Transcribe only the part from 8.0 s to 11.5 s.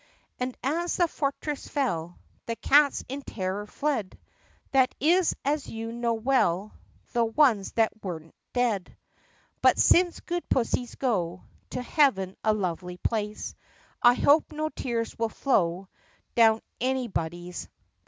were n't dead. (But since good pussies go